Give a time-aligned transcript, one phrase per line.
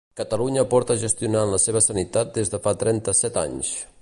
[0.19, 3.77] Catalunya porta gestionant la seva sanitat des de fa trenta-set anys.